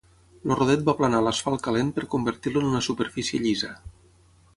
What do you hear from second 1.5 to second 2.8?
calent per convertir-lo en